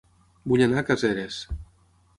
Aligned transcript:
Vull 0.53 0.63
anar 0.67 0.81
a 0.81 0.85
Caseres 0.89 1.39